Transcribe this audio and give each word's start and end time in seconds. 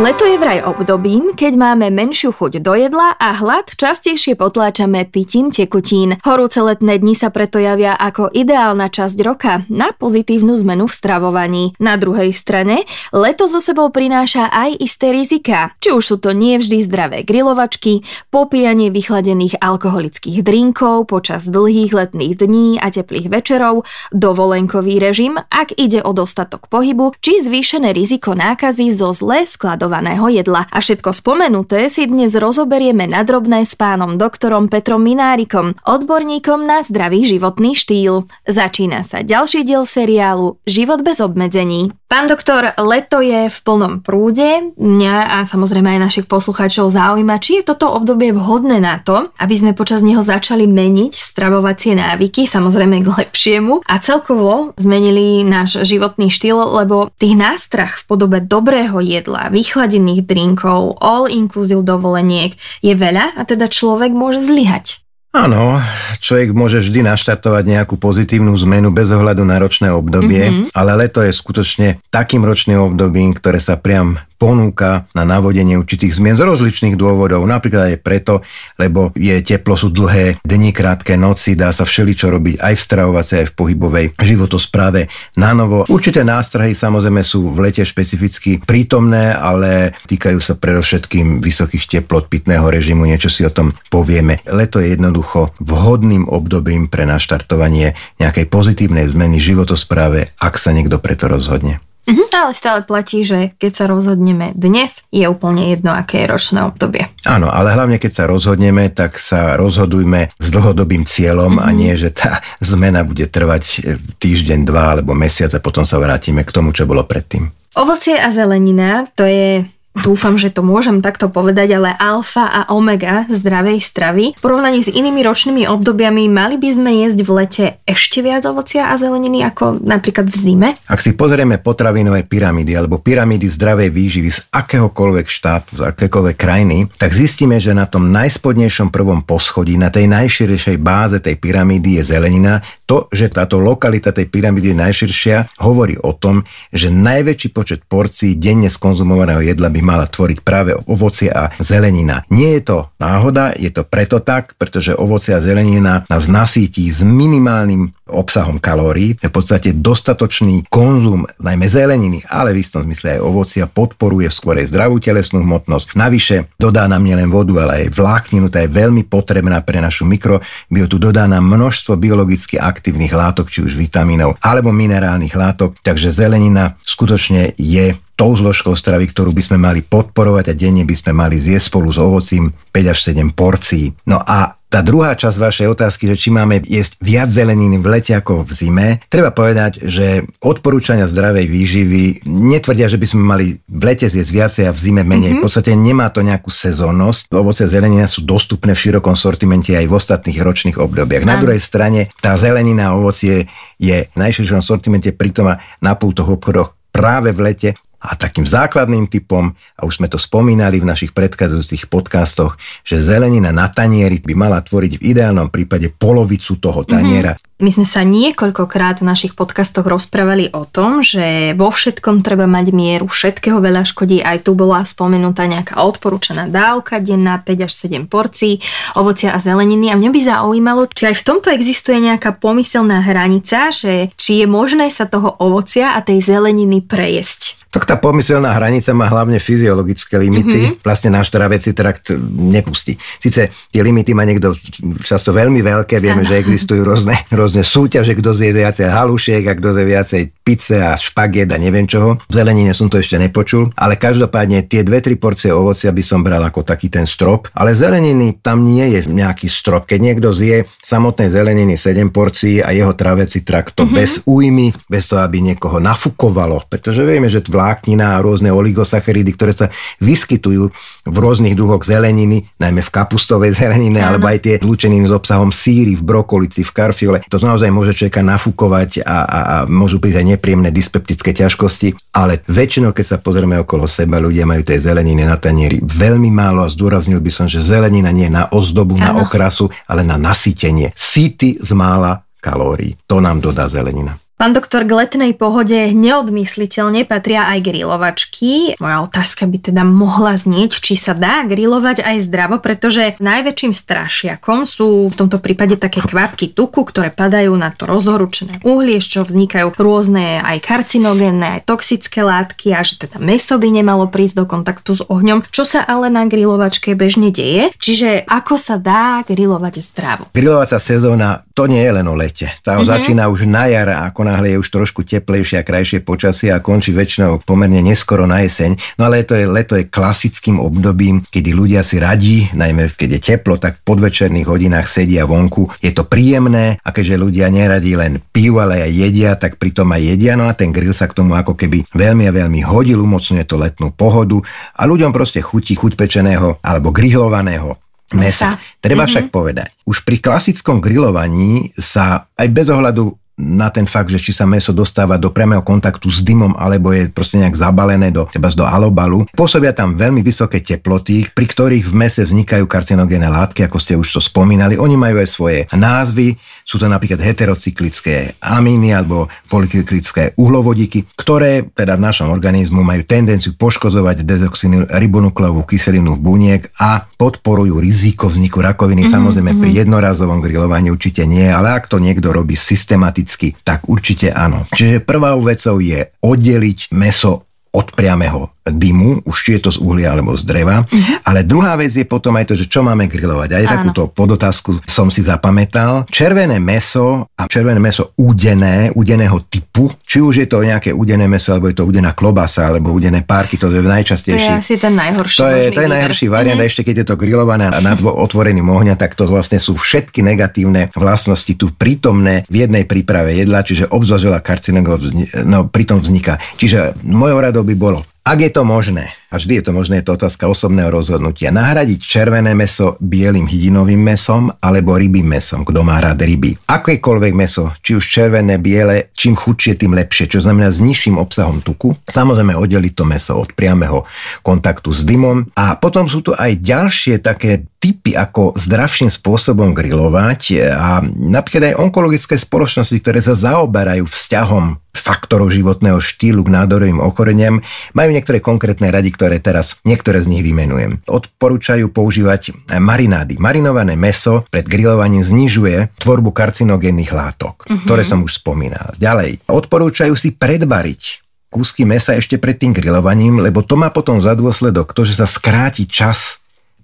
Leto 0.00 0.24
je 0.24 0.40
vraj 0.40 0.64
obdobím, 0.64 1.36
keď 1.36 1.60
máme 1.60 1.92
menšiu 1.92 2.32
chuť 2.32 2.64
do 2.64 2.72
jedla 2.72 3.20
a 3.20 3.36
hlad 3.36 3.68
častejšie 3.76 4.32
potláčame 4.32 5.04
pitím 5.04 5.52
tekutín. 5.52 6.16
Horúce 6.24 6.56
letné 6.64 6.96
dni 6.96 7.12
sa 7.12 7.28
preto 7.28 7.60
javia 7.60 8.00
ako 8.00 8.32
ideálna 8.32 8.88
časť 8.88 9.18
roka 9.20 9.60
na 9.68 9.92
pozitívnu 9.92 10.56
zmenu 10.64 10.88
v 10.88 10.96
stravovaní. 10.96 11.64
Na 11.76 12.00
druhej 12.00 12.32
strane, 12.32 12.88
leto 13.12 13.44
so 13.44 13.60
sebou 13.60 13.92
prináša 13.92 14.48
aj 14.48 14.80
isté 14.80 15.12
rizika. 15.12 15.76
Či 15.84 15.92
už 15.92 16.00
sú 16.00 16.16
to 16.16 16.32
nie 16.32 16.56
vždy 16.56 16.80
zdravé 16.80 17.20
grilovačky, 17.20 18.00
popíjanie 18.32 18.88
vychladených 18.88 19.60
alkoholických 19.60 20.40
drinkov 20.40 21.12
počas 21.12 21.44
dlhých 21.44 21.92
letných 21.92 22.40
dní 22.40 22.80
a 22.80 22.88
teplých 22.88 23.28
večerov, 23.28 23.84
dovolenkový 24.16 24.96
režim, 24.96 25.36
ak 25.52 25.76
ide 25.76 26.00
o 26.00 26.16
dostatok 26.16 26.72
pohybu, 26.72 27.12
či 27.20 27.44
zvýšené 27.44 27.92
riziko 27.92 28.32
nákazy 28.32 28.88
zo 28.96 29.12
zlé 29.12 29.44
skladov 29.44 29.89
konzervovaného 29.90 30.30
jedla. 30.30 30.62
A 30.70 30.78
všetko 30.78 31.10
spomenuté 31.10 31.90
si 31.90 32.06
dnes 32.06 32.38
rozoberieme 32.38 33.10
na 33.10 33.26
drobné 33.26 33.66
s 33.66 33.74
pánom 33.74 34.14
doktorom 34.14 34.70
Petrom 34.70 35.02
Minárikom, 35.02 35.74
odborníkom 35.82 36.62
na 36.62 36.86
zdravý 36.86 37.26
životný 37.26 37.74
štýl. 37.74 38.30
Začína 38.46 39.02
sa 39.02 39.26
ďalší 39.26 39.66
diel 39.66 39.82
seriálu 39.82 40.62
Život 40.62 41.02
bez 41.02 41.18
obmedzení. 41.18 41.90
Pán 42.10 42.26
doktor, 42.26 42.74
leto 42.74 43.22
je 43.22 43.46
v 43.46 43.58
plnom 43.62 44.02
prúde. 44.02 44.74
Mňa 44.74 45.14
a 45.30 45.46
samozrejme 45.46 45.94
aj 45.94 46.00
našich 46.10 46.26
poslucháčov 46.26 46.90
zaujíma, 46.90 47.38
či 47.38 47.62
je 47.62 47.70
toto 47.70 47.86
obdobie 47.86 48.34
vhodné 48.34 48.82
na 48.82 48.98
to, 48.98 49.30
aby 49.38 49.54
sme 49.54 49.78
počas 49.78 50.02
neho 50.02 50.18
začali 50.18 50.66
meniť 50.66 51.14
stravovacie 51.14 51.94
návyky, 51.94 52.50
samozrejme 52.50 53.06
k 53.06 53.14
lepšiemu 53.14 53.86
a 53.86 53.94
celkovo 54.02 54.74
zmenili 54.74 55.46
náš 55.46 55.86
životný 55.86 56.34
štýl, 56.34 56.58
lebo 56.82 57.14
tých 57.14 57.38
nástrach 57.38 58.02
v 58.02 58.06
podobe 58.10 58.42
dobrého 58.42 58.98
jedla, 58.98 59.46
vychladených 59.70 60.26
drinkov, 60.26 60.98
all 60.98 61.30
inclusive 61.30 61.86
dovoleniek 61.86 62.58
je 62.82 62.90
veľa 62.98 63.38
a 63.38 63.46
teda 63.46 63.70
človek 63.70 64.10
môže 64.10 64.42
zlyhať. 64.42 64.98
Áno, 65.30 65.78
človek 66.18 66.50
môže 66.50 66.82
vždy 66.82 67.06
naštartovať 67.06 67.62
nejakú 67.62 67.94
pozitívnu 68.02 68.50
zmenu 68.66 68.90
bez 68.90 69.14
ohľadu 69.14 69.46
na 69.46 69.62
ročné 69.62 69.94
obdobie, 69.94 70.42
mm-hmm. 70.42 70.74
ale 70.74 71.06
leto 71.06 71.22
je 71.22 71.30
skutočne 71.30 72.02
takým 72.10 72.42
ročným 72.42 72.90
obdobím, 72.90 73.30
ktoré 73.38 73.62
sa 73.62 73.78
priam 73.78 74.18
ponúka 74.40 75.04
na 75.12 75.28
navodenie 75.28 75.76
určitých 75.76 76.16
zmien 76.16 76.32
z 76.32 76.48
rozličných 76.48 76.96
dôvodov. 76.96 77.44
Napríklad 77.44 77.92
aj 77.92 77.98
preto, 78.00 78.40
lebo 78.80 79.12
je 79.12 79.36
teplo, 79.44 79.76
sú 79.76 79.92
dlhé 79.92 80.40
dni, 80.40 80.72
krátke 80.72 81.20
noci, 81.20 81.52
dá 81.52 81.68
sa 81.76 81.84
všeličo 81.84 82.32
robiť 82.32 82.56
aj 82.56 82.72
v 82.72 82.80
stravovacej, 82.80 83.36
aj 83.44 83.46
v 83.52 83.56
pohybovej 83.60 84.06
životospráve 84.16 85.12
na 85.36 85.52
novo. 85.52 85.84
Určité 85.92 86.24
nástrahy 86.24 86.72
samozrejme 86.72 87.20
sú 87.20 87.52
v 87.52 87.68
lete 87.68 87.84
špecificky 87.84 88.64
prítomné, 88.64 89.36
ale 89.36 89.92
týkajú 90.08 90.40
sa 90.40 90.56
predovšetkým 90.56 91.44
vysokých 91.44 92.00
teplot 92.00 92.32
pitného 92.32 92.64
režimu, 92.64 93.04
niečo 93.04 93.28
si 93.28 93.44
o 93.44 93.52
tom 93.52 93.76
povieme. 93.92 94.40
Leto 94.48 94.80
je 94.80 94.96
jednoducho 94.96 95.52
vhodným 95.60 96.24
obdobím 96.32 96.88
pre 96.88 97.04
naštartovanie 97.04 97.92
nejakej 98.16 98.48
pozitívnej 98.48 99.12
zmeny 99.12 99.36
životospráve, 99.36 100.32
ak 100.40 100.54
sa 100.56 100.72
niekto 100.72 100.96
preto 100.96 101.28
rozhodne. 101.28 101.82
Mhm, 102.08 102.32
ale 102.32 102.52
stále 102.56 102.80
platí, 102.82 103.22
že 103.22 103.52
keď 103.60 103.72
sa 103.72 103.84
rozhodneme 103.86 104.56
dnes, 104.56 105.04
je 105.12 105.26
úplne 105.28 105.70
jedno, 105.70 105.92
aké 105.92 106.24
je 106.24 106.30
ročné 106.30 106.64
obdobie. 106.64 107.06
Áno, 107.28 107.52
ale 107.52 107.76
hlavne 107.76 108.00
keď 108.00 108.12
sa 108.12 108.24
rozhodneme, 108.24 108.88
tak 108.90 109.20
sa 109.20 109.54
rozhodujme 109.60 110.32
s 110.34 110.46
dlhodobým 110.48 111.04
cieľom 111.04 111.60
mm-hmm. 111.60 111.66
a 111.66 111.68
mhm. 111.70 111.76
nie, 111.76 111.92
že 111.94 112.10
tá 112.10 112.40
zmena 112.62 113.04
bude 113.04 113.28
trvať 113.28 113.64
e, 113.64 113.78
týždeň, 114.18 114.64
dva 114.64 114.96
alebo 114.96 115.12
mesiac 115.12 115.52
a 115.52 115.60
potom 115.62 115.84
sa 115.84 116.00
vrátime 116.00 116.42
k 116.42 116.54
tomu, 116.54 116.72
čo 116.72 116.88
bolo 116.88 117.04
predtým. 117.04 117.52
Ovocie 117.78 118.18
a 118.18 118.34
zelenina, 118.34 119.06
to 119.14 119.22
je 119.22 119.62
dúfam, 120.00 120.34
že 120.40 120.48
to 120.50 120.64
môžem 120.64 121.04
takto 121.04 121.28
povedať, 121.28 121.76
ale 121.76 121.92
alfa 121.94 122.48
a 122.48 122.60
omega 122.72 123.28
zdravej 123.28 123.78
stravy. 123.84 124.24
V 124.34 124.42
porovnaní 124.42 124.80
s 124.80 124.88
inými 124.88 125.20
ročnými 125.20 125.68
obdobiami 125.68 126.26
mali 126.32 126.56
by 126.56 126.70
sme 126.72 126.90
jesť 127.04 127.18
v 127.20 127.30
lete 127.30 127.66
ešte 127.84 128.24
viac 128.24 128.48
ovocia 128.48 128.88
a 128.88 128.96
zeleniny 128.96 129.44
ako 129.44 129.84
napríklad 129.84 130.26
v 130.26 130.36
zime? 130.36 130.68
Ak 130.88 131.04
si 131.04 131.12
pozrieme 131.12 131.60
potravinové 131.60 132.24
pyramídy 132.24 132.72
alebo 132.72 132.98
pyramídy 132.98 133.46
zdravej 133.46 133.92
výživy 133.92 134.30
z 134.32 134.38
akéhokoľvek 134.48 135.26
štátu, 135.28 135.70
z 135.76 135.82
akékoľvek 135.92 136.36
krajiny, 136.40 136.88
tak 136.96 137.12
zistíme, 137.12 137.60
že 137.60 137.76
na 137.76 137.84
tom 137.84 138.08
najspodnejšom 138.08 138.88
prvom 138.88 139.20
poschodí, 139.22 139.76
na 139.76 139.92
tej 139.92 140.08
najširšej 140.08 140.76
báze 140.80 141.20
tej 141.20 141.36
pyramídy 141.36 142.00
je 142.00 142.16
zelenina. 142.16 142.64
To, 142.88 143.06
že 143.12 143.30
táto 143.30 143.62
lokalita 143.62 144.10
tej 144.10 144.26
pyramídy 144.26 144.74
je 144.74 144.80
najširšia, 144.82 145.36
hovorí 145.62 145.94
o 146.02 146.10
tom, 146.16 146.42
že 146.74 146.90
najväčší 146.90 147.48
počet 147.54 147.86
porcií 147.86 148.34
denne 148.34 148.66
skonzumovaného 148.66 149.42
jedla 149.44 149.70
by 149.70 149.80
mala 149.90 150.06
tvoriť 150.06 150.38
práve 150.46 150.78
ovocie 150.86 151.34
a 151.34 151.50
zelenina. 151.58 152.22
Nie 152.30 152.62
je 152.62 152.62
to 152.62 152.78
náhoda, 153.02 153.50
je 153.58 153.74
to 153.74 153.82
preto 153.82 154.22
tak, 154.22 154.54
pretože 154.54 154.94
ovocie 154.94 155.34
a 155.34 155.42
zelenina 155.42 156.06
nás 156.06 156.30
nasíti 156.30 156.86
s 156.86 157.02
minimálnym 157.02 157.90
obsahom 158.06 158.62
kalórií. 158.62 159.18
V 159.18 159.30
podstate 159.30 159.74
dostatočný 159.74 160.66
konzum 160.70 161.26
najmä 161.38 161.66
zeleniny, 161.66 162.22
ale 162.26 162.54
v 162.54 162.62
istom 162.62 162.86
zmysle 162.86 163.18
aj 163.18 163.20
ovocia 163.22 163.64
podporuje 163.70 164.30
skôr 164.30 164.58
aj 164.58 164.70
zdravú 164.70 164.98
telesnú 164.98 165.42
hmotnosť. 165.42 165.94
Navyše 165.94 166.36
dodá 166.58 166.86
nám 166.90 167.06
nielen 167.06 167.30
vodu, 167.30 167.66
ale 167.66 167.86
aj 167.86 167.94
vlákninu, 167.94 168.50
tá 168.50 168.62
je 168.62 168.70
veľmi 168.70 169.06
potrebná 169.06 169.62
pre 169.62 169.78
našu 169.78 170.06
mikrobiotu, 170.06 170.98
dodá 170.98 171.30
nám 171.30 171.46
množstvo 171.46 171.94
biologicky 171.96 172.58
aktívnych 172.58 173.14
látok, 173.14 173.48
či 173.48 173.62
už 173.62 173.78
vitamínov 173.78 174.36
alebo 174.42 174.74
minerálnych 174.74 175.32
látok, 175.34 175.78
takže 175.80 176.10
zelenina 176.10 176.74
skutočne 176.82 177.54
je 177.56 177.94
tou 178.20 178.36
zložkou 178.36 178.76
stravy, 178.76 179.08
ktorú 179.08 179.32
by 179.32 179.40
sme 179.40 179.56
mali 179.56 179.80
podporovať 179.80 180.52
a 180.52 180.58
denne 180.58 180.84
by 180.84 180.92
sme 180.92 181.16
mali 181.16 181.40
zjesť 181.40 181.72
spolu 181.72 181.88
s 181.88 181.96
ovocím 181.96 182.52
5 182.68 182.92
až 182.92 182.98
7 183.16 183.32
porcií. 183.32 183.96
No 184.04 184.20
a 184.20 184.60
tá 184.70 184.86
druhá 184.86 185.18
časť 185.18 185.34
vašej 185.34 185.66
otázky, 185.66 186.06
že 186.06 186.14
či 186.14 186.28
máme 186.30 186.62
jesť 186.62 186.94
viac 187.02 187.26
zeleniny 187.26 187.82
v 187.82 187.90
lete 187.90 188.14
ako 188.14 188.46
v 188.46 188.50
zime, 188.54 188.88
treba 189.10 189.34
povedať, 189.34 189.82
že 189.82 190.22
odporúčania 190.38 191.10
zdravej 191.10 191.50
výživy 191.50 192.02
netvrdia, 192.30 192.86
že 192.86 192.94
by 192.94 193.06
sme 193.10 193.22
mali 193.24 193.46
v 193.66 193.82
lete 193.82 194.06
zjesť 194.06 194.30
viacej 194.30 194.64
a 194.70 194.72
v 194.76 194.78
zime 194.78 195.02
menej. 195.02 195.34
Mm-hmm. 195.34 195.42
V 195.42 195.44
podstate 195.50 195.74
nemá 195.74 196.06
to 196.14 196.22
nejakú 196.22 196.54
sezónnosť. 196.54 197.34
Ovoce 197.34 197.66
a 197.66 197.72
zelenina 197.72 198.06
sú 198.06 198.22
dostupné 198.22 198.78
v 198.78 198.82
širokom 198.86 199.18
sortimente 199.18 199.74
aj 199.74 199.90
v 199.90 199.96
ostatných 199.98 200.38
ročných 200.38 200.78
obdobiach. 200.78 201.26
Na 201.26 201.42
druhej 201.42 201.58
strane 201.58 202.06
tá 202.22 202.38
zelenina 202.38 202.94
a 202.94 202.94
ovocie 202.94 203.50
je 203.82 204.06
v 204.06 204.16
najširšom 204.22 204.62
sortimente 204.62 205.10
pritom 205.10 205.50
na 205.82 205.92
pultoch 205.98 206.30
obchodoch 206.30 206.78
práve 206.94 207.34
v 207.34 207.42
lete 207.42 207.70
a 208.00 208.16
takým 208.16 208.48
základným 208.48 209.12
typom, 209.12 209.52
a 209.52 209.80
už 209.84 210.00
sme 210.00 210.08
to 210.08 210.16
spomínali 210.16 210.80
v 210.80 210.88
našich 210.88 211.12
predchádzajúcich 211.12 211.92
podcastoch, 211.92 212.56
že 212.80 212.96
zelenina 213.04 213.52
na 213.52 213.68
tanieri 213.68 214.24
by 214.24 214.32
mala 214.32 214.64
tvoriť 214.64 214.96
v 214.96 215.04
ideálnom 215.12 215.52
prípade 215.52 215.92
polovicu 215.92 216.56
toho 216.56 216.80
taniera. 216.88 217.36
Mm-hmm. 217.36 217.49
My 217.60 217.68
sme 217.68 217.84
sa 217.84 218.00
niekoľkokrát 218.08 219.04
v 219.04 219.08
našich 219.12 219.36
podcastoch 219.36 219.84
rozprávali 219.84 220.48
o 220.56 220.64
tom, 220.64 221.04
že 221.04 221.52
vo 221.52 221.68
všetkom 221.68 222.24
treba 222.24 222.48
mať 222.48 222.72
mieru, 222.72 223.04
všetkého 223.04 223.60
veľa 223.60 223.84
škodí. 223.84 224.24
Aj 224.24 224.40
tu 224.40 224.56
bola 224.56 224.80
spomenutá 224.80 225.44
nejaká 225.44 225.76
odporúčaná 225.84 226.48
dávka 226.48 227.04
denná 227.04 227.36
5 227.36 227.68
až 227.68 227.72
7 227.76 228.08
porcií 228.08 228.64
ovocia 228.96 229.36
a 229.36 229.38
zeleniny. 229.38 229.92
A 229.92 230.00
mňa 230.00 230.08
by 230.08 230.20
zaujímalo, 230.24 230.88
či 230.88 231.12
aj 231.12 231.20
v 231.20 231.26
tomto 231.28 231.52
existuje 231.52 232.00
nejaká 232.00 232.40
pomyselná 232.40 233.04
hranica, 233.04 233.68
že 233.68 234.08
či 234.16 234.40
je 234.40 234.46
možné 234.48 234.88
sa 234.88 235.04
toho 235.04 235.36
ovocia 235.36 235.92
a 235.92 236.00
tej 236.00 236.24
zeleniny 236.24 236.80
prejesť. 236.80 237.60
Tak 237.70 237.86
tá 237.86 237.94
pomyselná 237.94 238.50
hranica 238.58 238.90
má 238.90 239.06
hlavne 239.06 239.38
fyziologické 239.38 240.18
limity. 240.18 240.58
Mm-hmm. 240.58 240.82
Vlastne 240.82 241.14
náš 241.14 241.30
tráviaci 241.30 241.70
trakt 241.70 242.10
nepustí. 242.34 242.98
Sice 243.22 243.54
tie 243.70 243.80
limity 243.86 244.10
má 244.10 244.26
niekto 244.26 244.58
často 245.06 245.30
veľmi 245.30 245.62
veľké, 245.62 246.02
vieme, 246.02 246.26
ano. 246.26 246.30
že 246.34 246.42
existujú 246.42 246.82
rôzne, 246.82 247.14
rôzne 247.30 247.49
rôzne 247.50 247.66
súťaže, 247.66 248.14
kto 248.14 248.30
zje 248.30 248.54
viacej 248.54 248.86
halušiek 248.86 249.42
a 249.50 249.58
kto 249.58 249.74
zje 249.74 249.82
viacej 249.90 250.22
pice 250.46 250.78
a 250.78 250.94
špaget 250.94 251.50
a 251.50 251.58
neviem 251.58 251.82
čoho. 251.82 252.22
V 252.30 252.34
zelenine 252.38 252.70
som 252.70 252.86
to 252.86 253.02
ešte 253.02 253.18
nepočul, 253.18 253.74
ale 253.74 253.98
každopádne 253.98 254.70
tie 254.70 254.86
dve, 254.86 255.02
tri 255.02 255.18
porcie 255.18 255.50
ovocia 255.50 255.90
by 255.90 255.98
som 255.98 256.22
bral 256.22 256.38
ako 256.46 256.62
taký 256.62 256.86
ten 256.86 257.10
strop, 257.10 257.50
ale 257.58 257.74
zeleniny 257.74 258.38
tam 258.38 258.62
nie 258.62 258.86
je 258.94 259.10
nejaký 259.10 259.50
strop. 259.50 259.90
Keď 259.90 259.98
niekto 259.98 260.30
zje 260.30 260.70
samotnej 260.78 261.26
zeleniny 261.26 261.74
7 261.74 262.14
porcií 262.14 262.62
a 262.62 262.70
jeho 262.70 262.94
traveci 262.94 263.42
trakt 263.42 263.74
to 263.74 263.82
mm-hmm. 263.82 263.98
bez 263.98 264.22
újmy, 264.30 264.70
bez 264.86 265.10
toho, 265.10 265.26
aby 265.26 265.42
niekoho 265.42 265.82
nafukovalo, 265.82 266.70
pretože 266.70 267.02
vieme, 267.02 267.26
že 267.26 267.42
vláknina 267.42 268.14
a 268.14 268.22
rôzne 268.22 268.54
oligosacharidy, 268.54 269.34
ktoré 269.34 269.50
sa 269.50 269.66
vyskytujú 269.98 270.70
v 271.02 271.16
rôznych 271.18 271.58
druhoch 271.58 271.82
zeleniny, 271.82 272.46
najmä 272.62 272.78
v 272.78 272.90
kapustovej 272.94 273.58
zelenine, 273.58 273.98
Áno. 273.98 274.14
alebo 274.14 274.30
aj 274.30 274.38
tie 274.38 274.54
zlúčeniny 274.62 275.10
s 275.10 275.14
obsahom 275.18 275.50
síry 275.50 275.98
v 275.98 276.06
brokolici, 276.06 276.62
v 276.62 276.70
karfiole, 276.70 277.18
to 277.26 277.39
naozaj 277.44 277.70
môže 277.72 277.96
človeka 277.96 278.24
nafúkovať 278.24 279.04
a, 279.04 279.18
a, 279.24 279.38
a 279.40 279.56
môžu 279.68 280.00
prísť 280.00 280.22
aj 280.22 280.26
nepríjemné 280.36 280.70
dyspeptické 280.72 281.34
ťažkosti, 281.36 281.96
ale 282.16 282.44
väčšinou, 282.46 282.94
keď 282.94 283.04
sa 283.04 283.16
pozrieme 283.18 283.58
okolo 283.60 283.84
seba, 283.84 284.22
ľudia 284.22 284.48
majú 284.48 284.64
tej 284.64 284.86
zeleniny 284.90 285.26
na 285.26 285.36
tanieri 285.36 285.80
veľmi 285.80 286.30
málo 286.32 286.64
a 286.64 286.72
zdôraznil 286.72 287.18
by 287.20 287.32
som, 287.32 287.46
že 287.50 287.60
zelenina 287.60 288.08
nie 288.14 288.28
je 288.28 288.36
na 288.36 288.48
ozdobu, 288.52 288.96
ano. 288.96 289.04
na 289.04 289.12
okrasu, 289.20 289.68
ale 289.90 290.06
na 290.06 290.16
nasýtenie. 290.16 290.92
Síty 290.96 291.58
z 291.58 291.70
mála 291.76 292.22
kalórií. 292.40 292.96
To 293.06 293.20
nám 293.20 293.44
dodá 293.44 293.68
zelenina. 293.68 294.16
Pán 294.40 294.56
doktor, 294.56 294.88
k 294.88 294.96
letnej 294.96 295.36
pohode 295.36 295.92
neodmysliteľne 295.92 297.04
patria 297.04 297.52
aj 297.52 297.60
grilovačky. 297.60 298.72
Moja 298.80 299.04
otázka 299.04 299.44
by 299.44 299.68
teda 299.68 299.84
mohla 299.84 300.32
znieť, 300.32 300.80
či 300.80 300.96
sa 300.96 301.12
dá 301.12 301.44
grilovať 301.44 302.00
aj 302.00 302.24
zdravo, 302.24 302.56
pretože 302.56 303.20
najväčším 303.20 303.76
strašiakom 303.76 304.64
sú 304.64 305.12
v 305.12 305.18
tomto 305.20 305.44
prípade 305.44 305.76
také 305.76 306.00
kvapky 306.00 306.56
tuku, 306.56 306.88
ktoré 306.88 307.12
padajú 307.12 307.52
na 307.52 307.68
to 307.68 307.84
rozhorúčené 307.84 308.64
uhlie, 308.64 308.96
z 309.04 309.12
čo 309.12 309.28
vznikajú 309.28 309.76
rôzne 309.76 310.40
aj 310.40 310.56
karcinogénne, 310.64 311.60
aj 311.60 311.68
toxické 311.68 312.24
látky 312.24 312.72
a 312.72 312.80
že 312.80 312.96
teda 312.96 313.20
meso 313.20 313.60
by 313.60 313.68
nemalo 313.68 314.08
prísť 314.08 314.40
do 314.40 314.44
kontaktu 314.48 314.90
s 314.96 315.02
ohňom, 315.04 315.44
čo 315.52 315.68
sa 315.68 315.84
ale 315.84 316.08
na 316.08 316.24
grilovačke 316.24 316.96
bežne 316.96 317.28
deje. 317.28 317.76
Čiže 317.76 318.24
ako 318.24 318.56
sa 318.56 318.80
dá 318.80 319.20
grilovať 319.20 319.84
zdravo? 319.84 320.32
Grilovacia 320.32 320.80
sezóna 320.80 321.44
to 321.52 321.68
nie 321.68 321.84
je 321.84 321.92
len 321.92 322.08
o 322.08 322.16
lete. 322.16 322.48
Tá 322.64 322.80
mm-hmm. 322.80 322.88
začína 322.88 323.28
už 323.28 323.44
na 323.44 323.68
jar, 323.68 324.08
ako 324.08 324.29
náhle 324.30 324.54
je 324.54 324.60
už 324.62 324.68
trošku 324.70 325.02
teplejšie 325.02 325.58
a 325.58 325.66
krajšie 325.66 326.06
počasie 326.06 326.54
a 326.54 326.62
končí 326.62 326.94
väčšinou 326.94 327.42
pomerne 327.42 327.82
neskoro 327.82 328.30
na 328.30 328.46
jeseň. 328.46 328.78
No 328.94 329.10
ale 329.10 329.26
leto 329.26 329.34
je, 329.34 329.44
leto 329.50 329.74
je 329.74 329.90
klasickým 329.90 330.62
obdobím, 330.62 331.26
kedy 331.26 331.50
ľudia 331.50 331.82
si 331.82 331.98
radí, 331.98 332.46
najmä 332.54 332.94
keď 332.94 333.18
je 333.18 333.20
teplo, 333.20 333.58
tak 333.58 333.82
v 333.82 333.86
podvečerných 333.90 334.46
hodinách 334.46 334.86
sedia 334.86 335.26
vonku. 335.26 335.68
Je 335.82 335.90
to 335.90 336.06
príjemné 336.06 336.78
a 336.80 336.88
keďže 336.94 337.18
ľudia 337.18 337.50
neradí 337.50 337.98
len 337.98 338.22
pijú, 338.30 338.62
ale 338.62 338.86
aj 338.86 338.92
jedia, 338.94 339.30
tak 339.34 339.58
pritom 339.58 339.90
aj 339.90 340.02
jedia. 340.14 340.38
No 340.38 340.46
a 340.46 340.54
ten 340.54 340.70
grill 340.70 340.94
sa 340.94 341.10
k 341.10 341.18
tomu 341.18 341.34
ako 341.34 341.58
keby 341.58 341.90
veľmi 341.90 342.24
a 342.30 342.32
veľmi 342.32 342.62
hodil, 342.62 343.02
umocňuje 343.02 343.44
to 343.44 343.58
letnú 343.58 343.90
pohodu 343.90 344.38
a 344.78 344.86
ľuďom 344.86 345.10
proste 345.10 345.42
chutí 345.42 345.74
chuť 345.74 345.98
pečeného 345.98 346.62
alebo 346.62 346.94
grillovaného 346.94 347.76
mesa. 348.14 348.58
Treba 348.80 349.04
mm-hmm. 349.04 349.12
však 349.12 349.26
povedať, 349.30 349.70
už 349.86 350.02
pri 350.02 350.18
klasickom 350.18 350.82
grillovaní 350.82 351.70
sa 351.76 352.26
aj 352.34 352.48
bez 352.50 352.66
ohľadu 352.72 353.19
na 353.40 353.72
ten 353.72 353.88
fakt, 353.88 354.12
že 354.12 354.20
či 354.20 354.36
sa 354.36 354.44
meso 354.44 354.76
dostáva 354.76 355.16
do 355.16 355.32
priamého 355.32 355.64
kontaktu 355.64 356.12
s 356.12 356.20
dymom 356.20 356.52
alebo 356.60 356.92
je 356.92 357.08
proste 357.08 357.40
nejak 357.40 357.56
zabalené 357.56 358.12
do, 358.12 358.28
teba 358.28 358.52
do 358.52 358.68
alobalu. 358.68 359.24
Pôsobia 359.32 359.72
tam 359.72 359.96
veľmi 359.96 360.20
vysoké 360.20 360.60
teploty, 360.60 361.24
pri 361.32 361.46
ktorých 361.48 361.88
v 361.88 361.94
mese 361.96 362.22
vznikajú 362.22 362.68
karcinogénne 362.68 363.32
látky, 363.32 363.64
ako 363.64 363.78
ste 363.80 363.96
už 363.96 364.08
to 364.18 364.20
spomínali. 364.20 364.76
Oni 364.76 365.00
majú 365.00 365.16
aj 365.18 365.28
svoje 365.30 365.58
názvy, 365.72 366.36
sú 366.66 366.76
to 366.76 366.86
napríklad 366.86 367.18
heterocyklické 367.18 368.38
amíny 368.44 368.92
alebo 368.92 369.26
polycyklické 369.48 370.36
uhlovodíky, 370.36 371.08
ktoré 371.16 371.66
teda 371.72 371.96
v 371.96 372.04
našom 372.04 372.28
organizmu 372.28 372.84
majú 372.84 373.02
tendenciu 373.06 373.56
poškozovať 373.56 374.22
dezoxinu 374.22 374.86
ribonukleovú 374.86 375.64
kyselinu 375.64 376.18
v 376.18 376.20
buniek 376.20 376.62
a 376.78 377.06
podporujú 377.06 377.78
riziko 377.78 378.26
vzniku 378.28 378.62
rakoviny. 378.62 379.06
Mm-hmm. 379.06 379.16
Samozrejme 379.16 379.52
pri 379.58 379.70
mhm. 379.70 379.78
jednorazovom 379.86 380.38
grillovaní 380.42 380.90
určite 380.90 381.24
nie, 381.24 381.46
ale 381.46 381.74
ak 381.74 381.86
to 381.86 382.02
niekto 382.02 382.34
robí 382.34 382.58
systematicky, 382.58 383.29
automaticky, 383.30 383.54
tak 383.62 383.86
určite 383.86 384.34
áno. 384.34 384.66
Čiže 384.74 385.06
prvou 385.06 385.38
vecou 385.46 385.78
je 385.78 386.02
oddeliť 386.22 386.90
meso 386.98 387.46
od 387.70 387.86
priamého 387.94 388.50
dymu, 388.72 389.26
už 389.26 389.36
či 389.36 389.50
je 389.58 389.60
to 389.66 389.70
z 389.74 389.78
uhlia 389.82 390.14
alebo 390.14 390.34
z 390.34 390.44
dreva. 390.46 390.82
Uh-huh. 390.86 391.16
Ale 391.26 391.44
druhá 391.46 391.74
vec 391.74 391.90
je 391.90 392.06
potom 392.06 392.34
aj 392.38 392.50
to, 392.50 392.54
že 392.56 392.66
čo 392.70 392.80
máme 392.82 393.06
grilovať. 393.10 393.50
Aj 393.54 393.64
Áno. 393.66 393.72
takúto 393.76 394.02
podotázku 394.10 394.82
som 394.86 395.10
si 395.10 395.22
zapamätal. 395.22 396.06
Červené 396.10 396.58
meso 396.58 397.28
a 397.36 397.46
červené 397.46 397.78
meso 397.82 398.14
údené, 398.16 398.90
údeného 398.94 399.42
typu, 399.46 399.90
či 400.04 400.22
už 400.22 400.44
je 400.44 400.48
to 400.48 400.62
nejaké 400.62 400.90
údené 400.94 401.26
meso, 401.26 401.52
alebo 401.54 401.70
je 401.70 401.76
to 401.76 401.86
údená 401.86 402.12
klobasa, 402.14 402.70
alebo 402.70 402.94
údené 402.94 403.22
párky, 403.22 403.56
to 403.56 403.70
je 403.70 403.82
najčastejší. 403.82 404.50
To 404.50 404.54
je 404.56 404.62
asi 404.62 404.74
ten 404.76 404.94
najhorší. 404.94 405.38
To 405.40 405.46
je, 405.48 405.62
to 405.72 405.80
je 405.82 405.90
najhorší 405.90 406.26
variant, 406.28 406.60
a 406.60 406.66
ešte 406.66 406.82
keď 406.86 407.02
je 407.02 407.06
to 407.10 407.16
grillované 407.16 407.70
na 407.70 407.92
dvo- 407.96 408.14
otvoreným 408.14 408.66
ohňa, 408.66 408.94
tak 408.94 409.16
to 409.16 409.24
vlastne 409.24 409.56
sú 409.56 409.76
všetky 409.76 410.20
negatívne 410.22 410.92
vlastnosti 410.94 411.52
tu 411.56 411.72
prítomné 411.74 412.44
v 412.48 412.66
jednej 412.66 412.84
príprave 412.84 413.36
jedla, 413.36 413.64
čiže 413.64 413.88
veľa 414.30 414.40
karcinogov 414.44 415.00
no, 415.44 415.66
pritom 415.66 415.98
vzniká. 415.98 416.38
Čiže 416.60 417.00
mojou 417.02 417.38
radou 417.40 417.62
by 417.66 417.74
bolo 417.74 418.04
ak 418.30 418.38
je 418.46 418.50
to 418.54 418.62
možné, 418.62 419.10
a 419.30 419.38
vždy 419.38 419.62
je 419.62 419.64
to 419.64 419.72
možné, 419.72 420.02
je 420.02 420.10
to 420.10 420.18
otázka 420.18 420.50
osobného 420.50 420.90
rozhodnutia, 420.90 421.54
nahradiť 421.54 422.02
červené 422.02 422.50
meso 422.58 422.98
bielým 422.98 423.46
hydinovým 423.46 424.02
mesom 424.02 424.50
alebo 424.58 424.98
rybým 424.98 425.38
mesom, 425.38 425.62
kto 425.62 425.86
má 425.86 426.02
rád 426.02 426.26
ryby. 426.26 426.58
Akékoľvek 426.66 427.32
meso, 427.38 427.70
či 427.78 427.94
už 427.94 428.02
červené, 428.02 428.58
biele, 428.58 429.14
čím 429.14 429.38
chudšie, 429.38 429.78
tým 429.78 429.94
lepšie, 429.94 430.26
čo 430.26 430.42
znamená 430.42 430.74
s 430.74 430.82
nižším 430.82 431.14
obsahom 431.14 431.62
tuku. 431.62 431.94
Samozrejme 432.10 432.58
oddeliť 432.58 432.92
to 432.92 433.04
meso 433.06 433.38
od 433.38 433.54
priameho 433.54 434.02
kontaktu 434.42 434.90
s 434.90 435.06
dymom. 435.06 435.46
A 435.54 435.78
potom 435.78 436.10
sú 436.10 436.26
tu 436.26 436.34
aj 436.34 436.58
ďalšie 436.58 437.22
také 437.22 437.70
typy, 437.80 438.12
ako 438.12 438.52
zdravším 438.60 439.08
spôsobom 439.08 439.72
grilovať 439.72 440.68
a 440.76 441.00
napríklad 441.06 441.72
aj 441.72 441.80
onkologické 441.80 442.36
spoločnosti, 442.36 442.92
ktoré 443.00 443.24
sa 443.24 443.32
zaoberajú 443.32 444.04
vzťahom 444.04 444.76
faktorov 444.90 445.48
životného 445.54 445.96
štýlu 446.02 446.44
k 446.44 446.52
nádorovým 446.52 447.00
ochoreniam, 447.00 447.62
majú 447.96 448.10
niektoré 448.12 448.42
konkrétne 448.42 448.90
rady, 448.92 449.14
ktoré 449.20 449.36
teraz 449.36 449.76
niektoré 449.84 450.24
z 450.24 450.32
nich 450.32 450.40
vymenujem. 450.40 451.04
Odporúčajú 451.04 451.92
používať 451.92 452.56
marinády. 452.72 453.36
Marinované 453.36 453.92
meso 454.00 454.48
pred 454.48 454.64
grillovaním 454.64 455.20
znižuje 455.20 455.92
tvorbu 456.00 456.32
karcinogénnych 456.32 457.12
látok, 457.12 457.68
mm-hmm. 457.68 457.84
ktoré 457.84 458.00
som 458.00 458.24
už 458.24 458.40
spomínal. 458.40 458.96
Ďalej, 458.96 459.44
odporúčajú 459.44 460.16
si 460.16 460.32
predbariť 460.32 461.20
kúsky 461.52 461.84
mesa 461.84 462.16
ešte 462.16 462.40
pred 462.40 462.56
tým 462.56 462.72
grillovaním, 462.72 463.44
lebo 463.44 463.60
to 463.60 463.76
má 463.76 463.92
potom 463.92 464.24
za 464.24 464.32
dôsledok 464.32 464.96
to, 464.96 465.04
že 465.04 465.20
sa 465.20 465.28
skráti 465.28 465.84
čas 465.84 466.40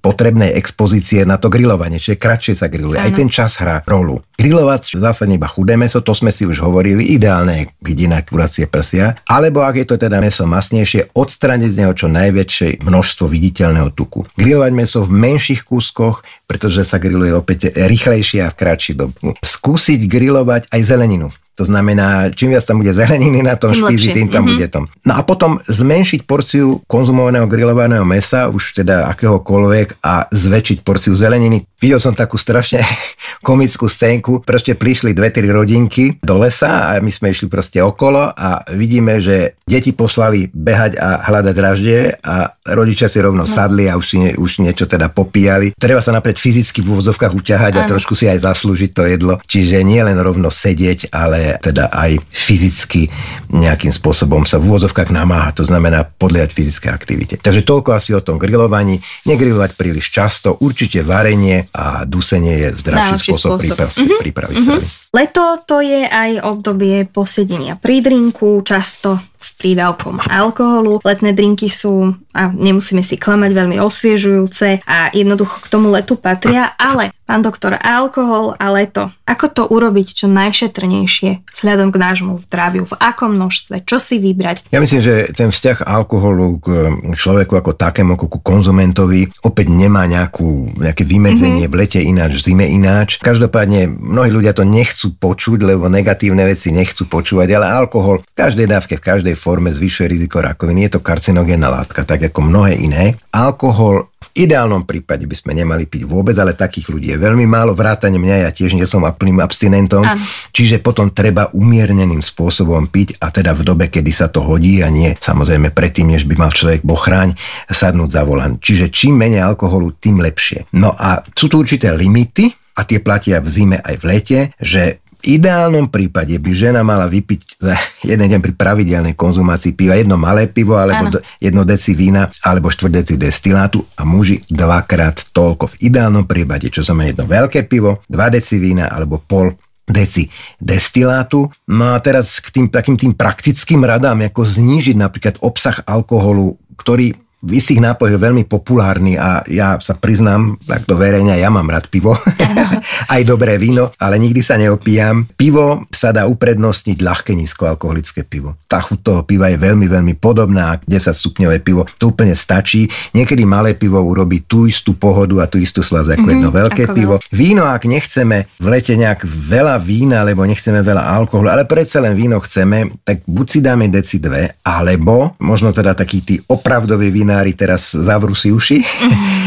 potrebnej 0.07 0.55
expozície 0.55 1.27
na 1.27 1.35
to 1.35 1.51
grilovanie, 1.51 1.99
čiže 1.99 2.23
kratšie 2.23 2.55
sa 2.55 2.71
grilluje. 2.71 2.95
Aj 2.95 3.11
ten 3.11 3.27
čas 3.27 3.59
hrá 3.59 3.83
rolu. 3.91 4.23
Grilovať 4.39 5.03
zásadne 5.03 5.35
iba 5.35 5.51
chudé 5.51 5.75
meso, 5.75 5.99
to 5.99 6.15
sme 6.15 6.31
si 6.31 6.47
už 6.47 6.63
hovorili, 6.63 7.03
ideálne 7.11 7.75
hydina, 7.83 8.23
kuracie 8.23 8.71
prsia, 8.71 9.19
alebo 9.27 9.67
ak 9.67 9.83
je 9.83 9.87
to 9.91 9.97
teda 9.99 10.23
meso 10.23 10.47
masnejšie, 10.47 11.11
odstrániť 11.11 11.71
z 11.75 11.79
neho 11.83 11.93
čo 11.97 12.07
najväčšie 12.07 12.87
množstvo 12.87 13.27
viditeľného 13.27 13.91
tuku. 13.91 14.31
Grilovať 14.39 14.73
meso 14.77 15.03
v 15.03 15.11
menších 15.11 15.67
kúskoch, 15.67 16.23
pretože 16.47 16.87
sa 16.87 17.03
grilluje 17.03 17.35
opäť 17.35 17.75
rýchlejšie 17.75 18.47
a 18.47 18.53
v 18.53 18.59
kratší 18.63 18.93
dobu. 18.95 19.35
Skúsiť 19.43 20.07
grilovať 20.07 20.71
aj 20.71 20.81
zeleninu. 20.87 21.35
To 21.57 21.65
znamená, 21.65 22.29
čím 22.37 22.53
viac 22.53 22.65
tam 22.69 22.85
bude 22.85 22.93
zeleniny 22.93 23.41
na 23.41 23.57
tom 23.57 23.73
špízi, 23.73 24.13
tým 24.13 24.29
tam 24.29 24.45
mm-hmm. 24.45 24.53
bude 24.53 24.69
tom. 24.69 24.85
No 25.09 25.17
a 25.17 25.25
potom 25.25 25.57
zmenšiť 25.65 26.29
porciu 26.29 26.85
konzumovaného 26.85 27.49
grillovaného 27.49 28.05
mesa, 28.05 28.53
už 28.53 28.85
teda 28.85 29.09
akéhokoľvek, 29.17 30.05
a 30.05 30.29
zväčšiť 30.29 30.85
porciu 30.85 31.17
zeleniny. 31.17 31.65
Videl 31.77 32.01
som 32.01 32.17
takú 32.17 32.41
strašne 32.41 32.81
komickú 33.47 33.85
scénku, 33.85 34.41
proste 34.41 34.73
prišli 34.73 35.13
dve, 35.13 35.29
tri 35.29 35.45
rodinky 35.45 36.17
do 36.25 36.41
lesa 36.41 36.89
a 36.89 36.97
my 37.05 37.13
sme 37.13 37.37
išli 37.37 37.53
proste 37.53 37.85
okolo 37.85 38.33
a 38.33 38.65
vidíme, 38.73 39.21
že 39.21 39.61
deti 39.69 39.93
poslali 39.93 40.49
behať 40.49 40.97
a 40.97 41.21
hľadať 41.29 41.55
draždie 41.55 42.01
a 42.25 42.57
rodičia 42.73 43.13
si 43.13 43.21
rovno 43.21 43.45
no. 43.45 43.51
sadli 43.51 43.93
a 43.93 44.01
už, 44.01 44.07
si, 44.09 44.19
už 44.33 44.65
niečo 44.65 44.89
teda 44.89 45.13
popíjali. 45.13 45.77
Treba 45.77 46.01
sa 46.01 46.17
napriek 46.17 46.41
fyzicky 46.41 46.81
v 46.81 46.97
úvodzovkách 46.97 47.37
uťahať 47.37 47.73
a 47.77 47.87
trošku 47.87 48.17
si 48.17 48.25
aj 48.25 48.43
zaslúžiť 48.47 48.91
to 48.97 49.03
jedlo. 49.05 49.35
Čiže 49.45 49.85
nie 49.85 50.01
len 50.01 50.17
rovno 50.17 50.49
sedieť, 50.49 51.13
ale 51.13 51.61
teda 51.61 51.93
aj 51.93 52.25
fyzicky 52.33 53.13
nejakým 53.53 53.93
spôsobom 53.93 54.49
sa 54.49 54.57
v 54.57 54.73
úvozovkách 54.73 55.13
namáha, 55.13 55.53
to 55.53 55.63
znamená 55.63 56.09
podliať 56.09 56.57
fyzické 56.57 56.89
aktivite. 56.89 57.37
Takže 57.37 57.63
toľko 57.63 57.95
asi 57.95 58.17
o 58.17 58.25
tom 58.25 58.41
grillovaní. 58.41 58.99
Negrillovať 59.29 59.77
príliš 59.77 60.09
často, 60.09 60.57
určite 60.63 61.05
varenie 61.05 61.66
a 61.75 62.05
dusenie 62.05 62.55
je 62.67 62.69
zdravší 62.77 63.15
spôsob, 63.33 63.59
spôsob. 63.59 63.77
Príprav, 63.77 63.89
mm-hmm. 63.91 64.21
prípravy 64.23 64.55
mm-hmm. 64.55 65.06
Leto 65.17 65.65
to 65.65 65.81
je 65.81 66.05
aj 66.05 66.45
obdobie 66.45 67.09
posedenia 67.09 67.81
pri 67.81 68.05
drinku, 68.05 68.61
často 68.61 69.17
s 69.41 69.57
prídavkom 69.57 70.21
alkoholu. 70.29 71.01
Letné 71.01 71.33
drinky 71.33 71.73
sú, 71.73 72.13
a 72.37 72.53
nemusíme 72.53 73.01
si 73.01 73.17
klamať, 73.17 73.51
veľmi 73.57 73.81
osviežujúce 73.81 74.85
a 74.85 75.09
jednoducho 75.17 75.65
k 75.65 75.71
tomu 75.73 75.89
letu 75.89 76.21
patria, 76.21 76.77
ale 76.77 77.15
pán 77.27 77.43
doktor, 77.43 77.79
alkohol 77.79 78.55
a 78.59 78.71
leto, 78.71 79.11
ako 79.27 79.47
to 79.51 79.63
urobiť 79.67 80.25
čo 80.25 80.27
najšetrnejšie 80.31 81.47
vzhľadom 81.51 81.91
k 81.91 82.01
nášmu 82.01 82.33
zdraviu, 82.43 82.87
v 82.87 82.95
akom 83.03 83.35
množstve, 83.35 83.83
čo 83.83 83.99
si 83.99 84.23
vybrať? 84.23 84.71
Ja 84.71 84.79
myslím, 84.79 85.03
že 85.03 85.15
ten 85.35 85.51
vzťah 85.51 85.83
alkoholu 85.85 86.63
k 86.63 86.67
človeku 87.15 87.59
ako 87.59 87.75
takému, 87.75 88.15
ako 88.15 88.27
ku 88.31 88.39
konzumentovi, 88.43 89.31
opäť 89.43 89.67
nemá 89.71 90.07
nejakú, 90.07 90.79
nejaké 90.79 91.03
vymedzenie 91.03 91.67
mm-hmm. 91.67 91.77
v 91.77 91.81
lete 91.83 92.01
ináč, 92.03 92.31
v 92.41 92.45
zime 92.51 92.67
ináč. 92.71 93.19
Každopádne 93.19 93.91
mnohí 93.91 94.31
ľudia 94.31 94.55
to 94.55 94.63
nechcú 94.63 95.06
počuť, 95.15 95.63
lebo 95.63 95.87
negatívne 95.87 96.43
veci 96.43 96.75
nechcú 96.75 97.07
počúvať, 97.07 97.49
ale 97.55 97.67
alkohol 97.71 98.27
v 98.27 98.35
každej 98.35 98.67
dávke, 98.67 98.99
v 98.99 99.07
každej 99.07 99.35
forme 99.39 99.71
zvyšuje 99.71 100.07
riziko 100.11 100.43
rakoviny. 100.43 100.91
Je 100.91 100.99
to 100.99 101.05
karcinogénna 101.05 101.71
látka, 101.71 102.03
tak 102.03 102.27
ako 102.27 102.43
mnohé 102.43 102.75
iné. 102.75 103.15
Alkohol 103.31 104.11
v 104.17 104.49
ideálnom 104.49 104.85
prípade 104.85 105.25
by 105.29 105.37
sme 105.39 105.53
nemali 105.55 105.87
piť 105.87 106.03
vôbec, 106.09 106.35
ale 106.37 106.57
takých 106.57 106.91
ľudí 106.91 107.15
je 107.15 107.19
veľmi 107.21 107.47
málo. 107.47 107.73
Vrátane 107.77 108.19
mňa, 108.19 108.49
ja 108.49 108.51
tiež 108.51 108.75
nie 108.75 108.85
som 108.89 109.07
plným 109.07 109.39
abstinentom. 109.41 110.03
Ano. 110.03 110.21
Čiže 110.51 110.83
potom 110.83 111.15
treba 111.15 111.49
umierneným 111.55 112.21
spôsobom 112.21 112.91
piť 112.91 113.23
a 113.23 113.31
teda 113.31 113.55
v 113.55 113.63
dobe, 113.63 113.85
kedy 113.89 114.13
sa 114.13 114.27
to 114.27 114.43
hodí 114.43 114.83
a 114.83 114.91
nie 114.91 115.15
samozrejme 115.17 115.71
predtým, 115.73 116.11
než 116.11 116.27
by 116.27 116.35
mal 116.37 116.53
človek 116.53 116.83
bochráň 116.83 117.39
sadnúť 117.71 118.11
za 118.13 118.23
volan. 118.27 118.59
Čiže 118.59 118.91
čím 118.93 119.17
menej 119.21 119.45
alkoholu, 119.45 119.97
tým 119.97 120.21
lepšie. 120.21 120.69
No 120.75 120.93
a 120.93 121.23
sú 121.33 121.47
tu 121.47 121.63
určité 121.63 121.95
limity, 121.95 122.66
a 122.77 122.81
tie 122.85 123.01
platia 123.01 123.41
v 123.41 123.49
zime 123.49 123.79
aj 123.81 123.95
v 123.97 124.05
lete, 124.05 124.39
že 124.61 125.01
ideálnom 125.27 125.91
prípade 125.91 126.39
by 126.39 126.51
žena 126.55 126.87
mala 126.87 127.11
vypiť 127.11 127.41
za 127.59 127.75
jeden 128.11 128.27
deň 128.31 128.41
pri 128.41 128.55
pravidelnej 128.55 129.19
konzumácii 129.19 129.75
piva 129.75 129.99
jedno 129.99 130.15
malé 130.15 130.47
pivo, 130.47 130.79
alebo 130.79 131.11
ano. 131.11 131.21
jedno 131.43 131.67
deci 131.67 131.99
vína, 131.99 132.31
alebo 132.47 132.71
štvrt 132.71 132.93
deci 133.03 133.15
destilátu 133.19 133.83
a 133.99 134.07
muži 134.07 134.47
dvakrát 134.47 135.35
toľko. 135.35 135.77
V 135.77 135.91
ideálnom 135.91 136.25
prípade, 136.25 136.71
čo 136.71 136.87
znamená 136.87 137.13
jedno 137.13 137.27
veľké 137.27 137.67
pivo, 137.67 138.01
dva 138.07 138.31
deci 138.31 138.63
vína 138.63 138.87
alebo 138.87 139.19
pol 139.19 139.59
deci 139.87 140.31
destilátu. 140.59 141.51
No 141.71 141.95
a 141.95 141.99
teraz 142.03 142.39
k 142.43 142.51
tým 142.55 142.67
takým 142.71 142.99
tým 142.99 143.15
praktickým 143.15 143.83
radám, 143.83 144.23
ako 144.27 144.43
znížiť 144.47 144.97
napríklad 144.99 145.35
obsah 145.43 145.83
alkoholu, 145.87 146.59
ktorý 146.79 147.15
v 147.15 147.26
istých 147.53 147.83
nápojoch 147.83 148.19
veľmi 148.19 148.45
populárny 148.49 149.15
a 149.15 149.43
ja 149.47 149.79
sa 149.79 149.95
priznám, 149.95 150.59
takto 150.65 150.99
verejne, 150.99 151.39
ja 151.39 151.51
mám 151.53 151.69
rád 151.69 151.87
pivo, 151.93 152.17
aj 153.15 153.23
dobré 153.23 153.61
víno, 153.61 153.93
ale 154.01 154.19
nikdy 154.19 154.41
sa 154.43 154.59
neopíjam. 154.59 155.29
Pivo 155.37 155.87
sa 155.93 156.11
dá 156.11 156.27
uprednostniť 156.27 156.99
ľahké 156.99 157.33
nízkoalkoholické 157.37 158.27
pivo. 158.27 158.59
Tá 158.67 158.83
chuť 158.83 158.99
toho 159.03 159.21
piva 159.23 159.53
je 159.53 159.59
veľmi, 159.61 159.87
veľmi 159.87 160.15
podobná, 160.19 160.81
10 160.83 161.13
stupňové 161.13 161.63
pivo, 161.63 161.87
to 162.01 162.11
úplne 162.11 162.35
stačí. 162.35 162.89
Niekedy 163.15 163.47
malé 163.47 163.77
pivo 163.77 164.01
urobí 164.03 164.43
tú 164.45 164.67
istú 164.67 164.97
pohodu 164.97 165.45
a 165.45 165.51
tú 165.51 165.61
istú 165.61 165.85
slaz 165.85 166.11
ako 166.11 166.23
mm-hmm, 166.23 166.33
jedno 166.33 166.51
veľké 166.51 166.83
ako 166.89 166.95
pivo. 166.97 167.15
Víno, 167.31 167.69
ak 167.69 167.85
nechceme 167.87 168.49
v 168.59 168.67
lete 168.67 168.97
nejak 168.97 169.27
veľa 169.27 169.79
vína, 169.79 170.25
alebo 170.25 170.43
nechceme 170.43 170.81
veľa 170.81 171.05
alkoholu, 171.17 171.53
ale 171.53 171.69
predsa 171.69 172.03
len 172.03 172.17
víno 172.17 172.41
chceme, 172.43 173.03
tak 173.05 173.23
buď 173.29 173.47
si 173.47 173.59
dáme 173.63 173.87
deci 173.93 174.17
dve, 174.19 174.59
alebo 174.65 175.37
možno 175.39 175.71
teda 175.71 175.93
taký 175.93 176.19
tí 176.25 176.35
opravdový 176.49 177.13
vína 177.13 177.36
novinári 177.37 177.53
teraz 177.53 177.93
zavrú 177.93 178.33
si 178.33 178.49
uši. 178.49 178.81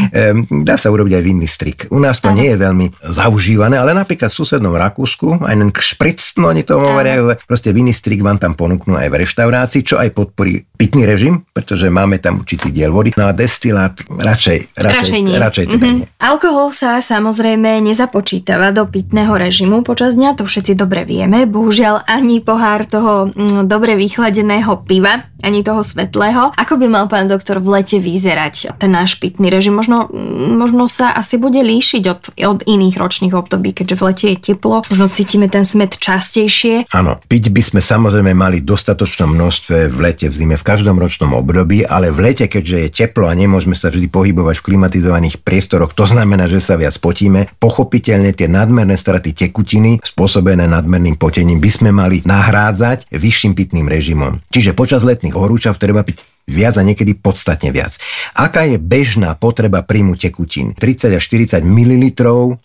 Mm. 0.09 0.63
Dá 0.65 0.79
sa 0.79 0.89
urobiť 0.89 1.11
aj 1.11 1.23
vinný 1.23 1.45
strik. 1.45 1.85
U 1.91 1.99
nás 1.99 2.17
to 2.23 2.31
Aha. 2.31 2.37
nie 2.39 2.55
je 2.55 2.57
veľmi 2.57 2.87
zaužívané, 3.03 3.77
ale 3.77 3.91
napríklad 3.93 4.31
v 4.31 4.39
susednom 4.41 4.71
Rakúsku, 4.73 5.43
aj 5.43 5.53
len 5.53 5.69
šprictno, 5.69 6.49
oni 6.49 6.63
to 6.63 6.79
hovoria, 6.79 7.35
proste 7.45 7.75
vinný 7.75 7.91
strik 7.91 8.23
vám 8.23 8.39
tam 8.39 8.55
ponúknú 8.55 8.95
aj 8.95 9.05
v 9.11 9.19
reštaurácii, 9.21 9.81
čo 9.85 9.99
aj 9.99 10.15
podporí 10.15 10.65
pitný 10.79 11.03
režim, 11.03 11.43
pretože 11.51 11.91
máme 11.91 12.17
tam 12.23 12.41
určitý 12.41 12.71
diel 12.71 12.95
vody. 12.95 13.11
No 13.19 13.27
a 13.27 13.35
destilát 13.35 13.99
radšej, 14.07 14.79
radšej, 14.79 14.97
radšej, 14.97 15.19
nie. 15.19 15.35
radšej 15.35 15.65
teda 15.67 15.77
mm-hmm. 15.77 15.99
nie. 15.99 16.07
Alkohol 16.23 16.71
sa 16.71 17.03
samozrejme 17.03 17.83
nezapočítava 17.83 18.71
do 18.71 18.87
pitného 18.87 19.35
režimu 19.35 19.83
počas 19.83 20.15
dňa, 20.15 20.39
to 20.39 20.47
všetci 20.47 20.79
dobre 20.79 21.03
vieme. 21.03 21.43
Bohužiaľ 21.43 22.07
ani 22.07 22.39
pohár 22.39 22.87
toho 22.87 23.29
mm, 23.35 23.67
dobre 23.67 23.99
vychladeného 23.99 24.79
piva, 24.87 25.27
ani 25.43 25.63
toho 25.63 25.83
svetlého. 25.83 26.55
Ako 26.55 26.79
by 26.79 26.87
mal 26.87 27.05
pán 27.11 27.27
doktor 27.27 27.59
v 27.59 27.78
lete 27.79 27.97
vyzerať 27.97 28.75
ten 28.75 28.91
náš 28.91 29.15
pitný 29.17 29.47
režim. 29.47 29.71
Možno, 29.71 30.11
možno 30.53 30.91
sa 30.91 31.15
asi 31.15 31.39
bude 31.39 31.63
líšiť 31.63 32.03
od, 32.11 32.21
od 32.35 32.59
iných 32.67 32.99
ročných 32.99 33.31
období, 33.31 33.71
keďže 33.71 33.95
v 33.95 34.03
lete 34.03 34.27
je 34.35 34.37
teplo. 34.51 34.83
Možno 34.91 35.07
cítime 35.07 35.47
ten 35.47 35.63
smet 35.63 35.95
častejšie. 35.95 36.91
Áno, 36.91 37.23
piť 37.31 37.49
by 37.55 37.61
sme 37.63 37.81
samozrejme 37.81 38.35
mali 38.35 38.59
v 38.59 38.67
dostatočnom 38.67 39.31
množstve 39.31 39.87
v 39.87 39.97
lete, 40.03 40.27
v 40.27 40.35
zime, 40.35 40.55
v 40.59 40.67
každom 40.67 40.99
ročnom 40.99 41.31
období, 41.31 41.87
ale 41.87 42.11
v 42.11 42.29
lete, 42.29 42.51
keďže 42.51 42.77
je 42.83 42.89
teplo 42.91 43.31
a 43.31 43.33
nemôžeme 43.33 43.73
sa 43.73 43.87
vždy 43.87 44.11
pohybovať 44.11 44.59
v 44.59 44.65
klimatizovaných 44.73 45.39
priestoroch, 45.39 45.95
to 45.95 46.03
znamená, 46.03 46.51
že 46.51 46.59
sa 46.59 46.75
viac 46.75 46.93
potíme. 46.99 47.47
Pochopiteľne 47.57 48.35
tie 48.35 48.51
nadmerné 48.51 48.99
straty 48.99 49.31
tekutiny 49.31 50.03
spôsobené 50.03 50.67
nadmerným 50.67 51.15
potením 51.15 51.63
by 51.63 51.71
sme 51.71 51.89
mali 51.95 52.19
nahrádzať 52.27 53.07
vyšším 53.13 53.55
pitným 53.55 53.87
režimom. 53.87 54.43
Čiže 54.51 54.75
počas 54.75 55.07
letných 55.07 55.33
horúčav 55.37 55.79
treba 55.79 56.03
piť 56.03 56.28
viac 56.49 56.75
a 56.75 56.83
niekedy 56.83 57.13
podstatne 57.15 57.69
viac. 57.69 57.95
Aká 58.33 58.65
je 58.65 58.81
bežná 58.81 59.37
potreba 59.37 59.85
príjmu 59.85 60.17
tekutín? 60.17 60.73
30 60.75 61.15
až 61.15 61.23
40 61.29 61.61
ml 61.61 62.03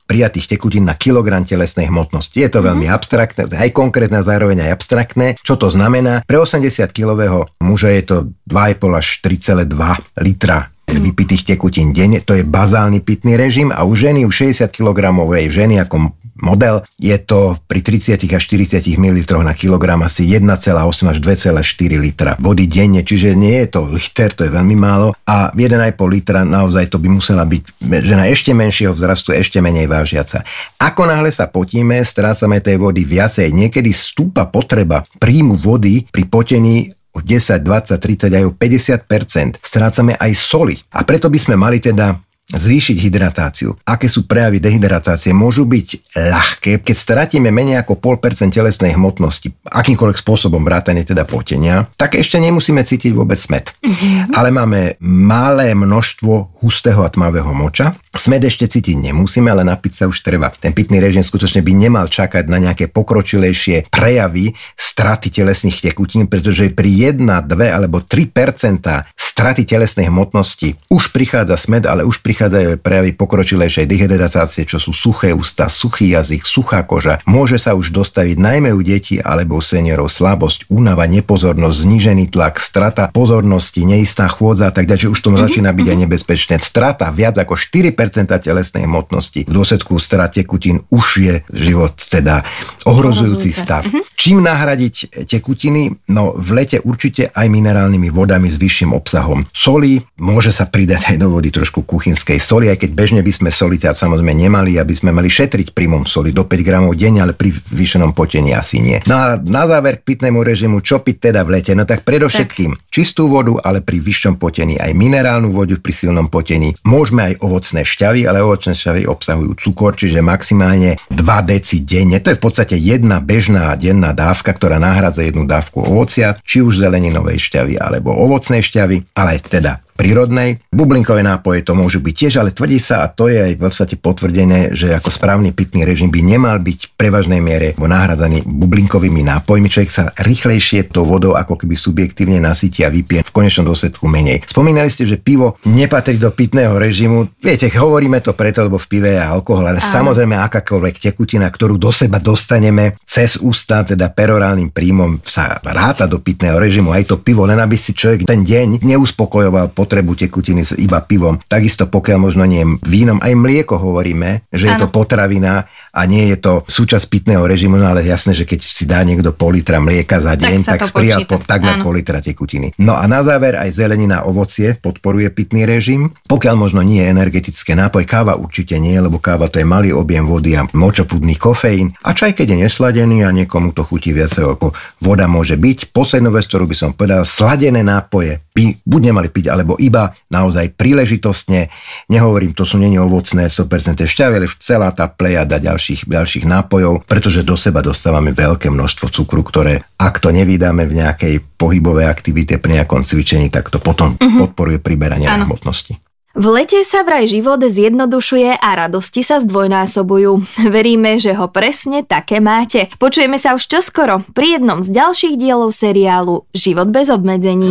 prijatých 0.09 0.57
tekutín 0.57 0.89
na 0.89 0.97
kilogram 0.97 1.45
telesnej 1.45 1.93
hmotnosti. 1.93 2.35
Je 2.35 2.49
to 2.49 2.61
mm-hmm. 2.61 2.69
veľmi 2.73 2.87
abstraktné, 2.89 3.43
aj 3.53 3.71
konkrétne, 3.77 4.25
zároveň 4.25 4.67
aj 4.67 4.71
abstraktné. 4.81 5.27
Čo 5.45 5.61
to 5.61 5.69
znamená? 5.69 6.25
Pre 6.25 6.41
80-kilového 6.41 7.53
muža 7.61 7.93
je 7.95 8.03
to 8.03 8.17
2,5 8.49 9.01
až 9.01 9.07
3,2 9.23 10.25
litra 10.25 10.75
vypitých 10.85 11.57
tekutín 11.57 11.91
denne, 11.91 12.23
to 12.23 12.39
je 12.39 12.47
bazálny 12.47 13.03
pitný 13.03 13.35
režim 13.35 13.75
a 13.75 13.83
u 13.83 13.97
ženy, 13.97 14.23
u 14.23 14.31
60 14.31 14.71
kg 14.71 15.11
ženy 15.51 15.83
ako 15.83 16.15
model, 16.39 16.83
je 16.99 17.15
to 17.21 17.59
pri 17.67 17.81
30 17.81 18.19
až 18.19 18.43
40 18.43 18.97
ml 18.99 19.19
na 19.43 19.55
kilogram 19.55 20.03
asi 20.03 20.27
1,8 20.27 21.11
až 21.11 21.19
2,4 21.23 21.61
litra 21.99 22.33
vody 22.43 22.67
denne, 22.67 23.07
čiže 23.07 23.39
nie 23.39 23.65
je 23.65 23.79
to 23.79 23.81
liter, 23.91 24.31
to 24.35 24.47
je 24.47 24.51
veľmi 24.51 24.77
málo 24.79 25.15
a 25.27 25.55
1,5 25.55 25.95
litra 26.11 26.43
naozaj 26.43 26.91
to 26.91 26.99
by 26.99 27.09
musela 27.09 27.47
byť 27.47 27.63
žena 28.03 28.27
ešte 28.29 28.51
menšieho 28.51 28.93
vzrastu, 28.93 29.33
ešte 29.35 29.63
menej 29.63 29.87
vážiaca. 29.87 30.43
Ako 30.81 31.07
náhle 31.07 31.31
sa 31.31 31.47
potíme, 31.47 32.03
strácame 32.03 32.59
tej 32.59 32.81
vody 32.83 33.07
viacej, 33.07 33.55
niekedy 33.55 33.95
stúpa 33.95 34.47
potreba 34.51 35.07
príjmu 35.23 35.55
vody 35.55 36.07
pri 36.11 36.25
potení 36.27 36.91
o 37.15 37.23
10, 37.23 37.63
20, 37.63 37.95
30 37.95 38.39
aj 38.39 38.45
o 38.45 38.53
50% 38.53 39.63
strácame 39.63 40.19
aj 40.19 40.33
soli. 40.35 40.75
A 40.91 41.07
preto 41.07 41.31
by 41.31 41.39
sme 41.39 41.55
mali 41.55 41.79
teda 41.79 42.19
zvýšiť 42.53 42.97
hydratáciu. 43.01 43.73
Aké 43.89 44.05
sú 44.05 44.29
prejavy 44.29 44.61
dehydratácie? 44.61 45.33
Môžu 45.33 45.65
byť 45.65 46.13
ľahké, 46.13 46.85
keď 46.85 46.97
stratíme 46.97 47.49
menej 47.49 47.81
ako 47.81 47.97
0,5% 47.97 48.53
telesnej 48.53 48.93
hmotnosti, 48.93 49.49
akýmkoľvek 49.65 50.19
spôsobom 50.21 50.61
vrátane 50.61 51.09
teda 51.09 51.25
potenia, 51.25 51.89
tak 51.97 52.21
ešte 52.21 52.37
nemusíme 52.37 52.85
cítiť 52.85 53.17
vôbec 53.17 53.41
smet. 53.41 53.73
Mm-hmm. 53.81 54.37
Ale 54.37 54.53
máme 54.53 55.01
malé 55.01 55.73
množstvo 55.73 56.61
hustého 56.61 57.01
a 57.01 57.09
tmavého 57.09 57.49
moča. 57.57 57.97
Smet 58.15 58.47
ešte 58.47 58.71
cítiť 58.71 59.11
nemusíme, 59.11 59.51
ale 59.51 59.67
napiť 59.67 59.93
sa 59.93 60.05
už 60.07 60.23
treba. 60.23 60.55
Ten 60.55 60.71
pitný 60.71 61.03
režim 61.03 61.27
skutočne 61.27 61.67
by 61.67 61.73
nemal 61.75 62.07
čakať 62.07 62.47
na 62.47 62.63
nejaké 62.63 62.87
pokročilejšie 62.87 63.91
prejavy 63.91 64.55
straty 64.79 65.35
telesných 65.35 65.91
tekutín, 65.91 66.31
pretože 66.31 66.71
pri 66.71 67.19
1, 67.19 67.27
2 67.27 67.51
alebo 67.75 67.99
3% 67.99 69.11
straty 69.19 69.67
telesnej 69.67 70.07
hmotnosti 70.15 70.79
už 70.87 71.11
prichádza 71.11 71.59
smet, 71.59 71.91
ale 71.91 72.07
už 72.07 72.23
prichádzajú 72.23 72.79
prejavy 72.79 73.19
pokročilejšej 73.19 73.91
dehydratácie, 73.91 74.63
čo 74.63 74.79
sú 74.79 74.95
suché 74.95 75.35
ústa, 75.35 75.67
suchý 75.67 76.15
jazyk, 76.15 76.47
suchá 76.47 76.87
koža. 76.87 77.19
Môže 77.27 77.59
sa 77.59 77.75
už 77.75 77.91
dostaviť 77.91 78.39
najmä 78.39 78.71
u 78.71 78.79
detí 78.87 79.19
alebo 79.19 79.59
u 79.59 79.63
seniorov 79.63 80.07
slabosť, 80.07 80.71
únava, 80.71 81.11
nepozornosť, 81.11 81.77
znížený 81.83 82.31
tlak, 82.31 82.63
strata 82.63 83.11
pozornosti, 83.11 83.83
neistá 83.83 84.31
chôdza 84.31 84.71
a 84.71 84.73
tak 84.73 84.87
ďalej, 84.87 85.03
že 85.03 85.13
už 85.13 85.19
to 85.19 85.31
mm-hmm. 85.35 85.43
začína 85.51 85.71
byť 85.75 85.87
aj 85.91 85.97
mhm. 85.99 86.03
nebezpečné. 86.07 86.55
Strata 86.63 87.11
viac 87.11 87.35
ako 87.35 87.59
4% 87.59 88.04
telesnej 88.13 88.85
hmotnosti 88.85 89.49
v 89.49 89.53
dôsledku 89.53 89.97
strate 89.97 90.45
tekutín 90.45 90.83
už 90.93 91.07
je 91.23 91.35
život 91.55 91.95
teda 91.97 92.45
ohrozujúci 92.85 93.55
stav. 93.55 93.87
Mm-hmm. 93.87 94.03
Čím 94.19 94.39
nahradiť 94.45 95.25
tekutiny? 95.25 96.11
No 96.11 96.35
v 96.37 96.49
lete 96.53 96.83
určite 96.83 97.31
aj 97.33 97.47
minerálnymi 97.49 98.11
vodami 98.13 98.51
s 98.51 98.61
vyšším 98.61 98.93
obsahom 98.93 99.15
obsahom 99.15 99.47
soli, 99.55 100.03
môže 100.19 100.51
sa 100.51 100.67
pridať 100.67 101.15
aj 101.15 101.17
do 101.23 101.31
vody 101.31 101.55
trošku 101.55 101.87
kuchynskej 101.87 102.43
soli, 102.43 102.67
aj 102.69 102.83
keď 102.83 102.91
bežne 102.93 103.21
by 103.23 103.33
sme 103.33 103.51
soliť 103.55 103.95
samozrejme 103.95 104.35
nemali, 104.35 104.77
aby 104.77 104.91
sme 104.91 105.15
mali 105.15 105.31
šetriť 105.31 105.71
príjmom 105.71 106.03
soli 106.05 106.35
do 106.35 106.43
5 106.45 106.67
gramov 106.67 106.99
denne, 106.99 107.23
ale 107.23 107.33
pri 107.33 107.55
vyšenom 107.55 108.11
potení 108.13 108.53
asi 108.53 108.83
nie. 108.83 108.99
No 109.07 109.15
a 109.15 109.27
na 109.39 109.65
záver 109.71 110.03
k 110.03 110.15
pitnému 110.15 110.43
režimu, 110.43 110.83
čo 110.83 111.01
piť 111.01 111.31
teda 111.31 111.47
v 111.47 111.61
lete? 111.61 111.73
No 111.73 111.87
tak 111.87 112.03
predovšetkým 112.03 112.71
tak. 112.75 112.81
čistú 112.91 113.31
vodu, 113.31 113.55
ale 113.63 113.81
pri 113.81 114.03
vyššom 114.03 114.35
potení 114.37 114.77
aj 114.77 114.93
minerálnu 114.93 115.55
vodu 115.55 115.79
pri 115.79 115.93
silnom 115.95 116.27
potení. 116.27 116.75
Môžeme 116.83 117.33
aj 117.33 117.45
ovocné 117.45 117.87
šťavy, 117.95 118.27
ale 118.27 118.43
ovocné 118.43 118.75
šťavy 118.75 119.07
obsahujú 119.07 119.55
cukor, 119.55 119.95
čiže 119.95 120.19
maximálne 120.19 120.99
2 121.15 121.23
deci 121.47 121.87
denne. 121.87 122.19
To 122.19 122.35
je 122.35 122.39
v 122.39 122.43
podstate 122.43 122.75
jedna 122.75 123.23
bežná 123.23 123.79
denná 123.79 124.11
dávka, 124.11 124.51
ktorá 124.51 124.83
nahrádza 124.83 125.23
jednu 125.23 125.47
dávku 125.47 125.87
ovocia, 125.87 126.35
či 126.43 126.59
už 126.59 126.83
zeleninovej 126.83 127.39
šťavy 127.39 127.79
alebo 127.79 128.11
ovocnej 128.11 128.67
šťavy 128.67 129.15
ale 129.15 129.39
teda 129.39 129.84
prírodnej. 129.97 130.61
Bublinkové 130.69 131.25
nápoje 131.25 131.65
to 131.65 131.73
môžu 131.73 132.05
byť 132.05 132.15
tiež, 132.15 132.33
ale 132.43 132.51
tvrdí 132.53 132.77
sa, 132.77 133.07
a 133.07 133.09
to 133.09 133.33
je 133.33 133.41
aj 133.41 133.53
v 133.57 133.63
podstate 133.63 133.95
potvrdené, 133.97 134.75
že 134.77 134.93
ako 134.93 135.09
správny 135.09 135.57
pitný 135.57 135.87
režim 135.89 136.13
by 136.13 136.21
nemal 136.21 136.59
byť 136.61 136.79
v 136.91 136.93
prevažnej 136.99 137.41
miere 137.41 137.73
nahradzaný 137.79 138.43
bublinkovými 138.45 139.23
nápojmi. 139.23 139.71
Človek 139.71 139.91
sa 139.91 140.11
rýchlejšie 140.19 140.91
tou 140.91 141.07
vodou 141.07 141.39
ako 141.39 141.55
keby 141.55 141.79
subjektívne 141.79 142.43
nasytí 142.43 142.83
a 142.83 142.91
vypije 142.91 143.23
v 143.23 143.35
konečnom 143.35 143.71
dôsledku 143.71 144.11
menej. 144.11 144.43
Spomínali 144.45 144.91
ste, 144.91 145.07
že 145.07 145.17
pivo 145.17 145.57
nepatrí 145.65 146.19
do 146.19 146.35
pitného 146.35 146.75
režimu. 146.75 147.31
Viete, 147.39 147.71
hovoríme 147.71 148.19
to 148.19 148.35
preto, 148.35 148.67
lebo 148.67 148.77
v 148.77 148.87
pive 148.91 149.15
je 149.15 149.23
alkohol, 149.23 149.71
ale 149.71 149.79
Aj. 149.79 149.87
samozrejme 149.95 150.35
akákoľvek 150.35 151.11
tekutina, 151.11 151.47
ktorú 151.47 151.79
do 151.79 151.95
seba 151.95 152.19
dostaneme 152.19 152.99
cez 153.07 153.39
ústa, 153.39 153.87
teda 153.87 154.11
perorálnym 154.11 154.75
príjmom 154.75 155.23
sa 155.23 155.63
ráta 155.63 156.11
do 156.11 156.19
pitného 156.19 156.59
režimu. 156.59 156.91
Aj 156.91 157.07
to 157.07 157.23
pivo, 157.23 157.47
len 157.47 157.63
aby 157.63 157.79
si 157.79 157.95
človek 157.95 158.27
ten 158.27 158.43
deň 158.43 158.83
neuspokojoval 158.83 159.71
spotrebu 159.85 160.17
tekutiny 160.17 160.65
s 160.65 160.73
iba 160.73 161.05
pivom. 161.05 161.37
Takisto 161.45 161.85
pokiaľ 161.93 162.19
možno 162.19 162.49
nie 162.49 162.65
vínom, 162.89 163.21
aj 163.21 163.37
mlieko 163.37 163.77
hovoríme, 163.77 164.49
že 164.49 164.73
je 164.73 164.77
to 164.81 164.89
potravina 164.89 165.69
a 165.93 166.01
nie 166.09 166.33
je 166.33 166.41
to 166.41 166.53
súčasť 166.65 167.05
pitného 167.13 167.45
režimu, 167.45 167.77
no 167.77 167.85
ale 167.85 168.01
jasné, 168.01 168.33
že 168.33 168.49
keď 168.49 168.61
si 168.65 168.89
dá 168.89 169.05
niekto 169.05 169.37
pol 169.37 169.61
litra 169.61 169.77
mlieka 169.77 170.25
za 170.25 170.33
deň, 170.41 170.65
tak, 170.65 170.89
tak 170.89 170.97
prijal 170.97 171.29
po, 171.29 171.37
takmer 171.45 171.85
pol 171.85 172.01
litra 172.01 172.25
tekutiny. 172.25 172.73
No 172.81 172.97
a 172.97 173.05
na 173.05 173.21
záver 173.21 173.61
aj 173.61 173.77
zelenina, 173.77 174.25
ovocie 174.25 174.81
podporuje 174.81 175.29
pitný 175.29 175.69
režim. 175.69 176.17
Pokiaľ 176.25 176.55
možno 176.57 176.81
nie 176.81 177.05
je 177.05 177.13
energetické 177.13 177.77
nápoj, 177.77 178.09
káva 178.09 178.41
určite 178.41 178.81
nie, 178.81 178.97
lebo 178.97 179.21
káva 179.21 179.53
to 179.53 179.61
je 179.61 179.69
malý 179.69 179.93
objem 179.93 180.25
vody 180.25 180.57
a 180.57 180.65
močopudný 180.73 181.37
kofeín. 181.37 181.93
A 182.01 182.17
čaj, 182.17 182.33
keď 182.33 182.57
je 182.57 182.63
nesladený 182.65 183.29
a 183.29 183.31
niekomu 183.31 183.77
to 183.77 183.85
chutí 183.85 184.17
viac 184.17 184.33
ako 184.35 184.73
voda 185.05 185.29
môže 185.29 185.61
byť. 185.61 185.93
Poslednú 185.93 186.33
vec, 186.33 186.49
ktorú 186.49 186.65
by 186.65 186.77
som 186.79 186.91
povedal, 186.97 187.23
sladené 187.23 187.85
nápoje 187.85 188.41
by 188.55 188.83
buď 188.87 189.01
nemali 189.11 189.29
piť, 189.35 189.51
alebo 189.51 189.74
iba 189.79 190.15
naozaj 190.31 190.75
príležitostne. 190.75 191.71
Nehovorím, 192.11 192.53
to 192.53 192.67
sú 192.67 192.81
není 192.81 192.99
ovocné 192.99 193.49
100% 193.49 194.05
šťavy, 194.05 194.35
ale 194.41 194.49
celá 194.59 194.91
tá 194.93 195.11
plejada 195.11 195.61
ďalších, 195.63 196.07
ďalších 196.09 196.45
nápojov, 196.49 197.07
pretože 197.07 197.47
do 197.47 197.55
seba 197.55 197.81
dostávame 197.85 198.35
veľké 198.35 198.71
množstvo 198.71 199.11
cukru, 199.11 199.47
ktoré 199.47 199.85
ak 199.99 200.21
to 200.21 200.35
nevydáme 200.35 200.85
v 200.85 200.97
nejakej 201.01 201.35
pohybovej 201.57 202.07
aktivite 202.11 202.61
pri 202.61 202.83
nejakom 202.83 203.07
cvičení, 203.07 203.49
tak 203.49 203.73
to 203.73 203.81
potom 203.81 204.19
uh-huh. 204.19 204.39
podporuje 204.47 204.83
priberanie 204.83 205.31
na 205.31 205.47
hmotnosti. 205.47 205.97
V 206.35 206.51
lete 206.51 206.83
sa 206.83 207.07
vraj 207.07 207.31
život 207.31 207.63
zjednodušuje 207.63 208.59
a 208.59 208.69
radosti 208.75 209.23
sa 209.23 209.39
zdvojnásobujú. 209.39 210.43
Veríme, 210.75 211.23
že 211.23 211.31
ho 211.39 211.47
presne 211.47 212.03
také 212.03 212.43
máte. 212.43 212.91
Počujeme 212.99 213.39
sa 213.39 213.55
už 213.55 213.71
čoskoro 213.71 214.27
pri 214.35 214.59
jednom 214.59 214.83
z 214.83 214.91
ďalších 214.91 215.39
dielov 215.39 215.71
seriálu 215.71 216.43
Život 216.51 216.91
bez 216.91 217.07
obmedzení. 217.07 217.71